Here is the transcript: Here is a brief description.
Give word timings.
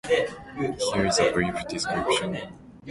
Here 0.87 1.05
is 1.05 1.19
a 1.19 1.31
brief 1.31 1.67
description. 1.67 2.35